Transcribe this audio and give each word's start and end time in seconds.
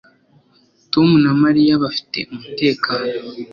tom 0.93 1.09
na 1.23 1.31
mariya 1.43 1.73
bafite 1.83 2.17
umutekano 2.33 3.11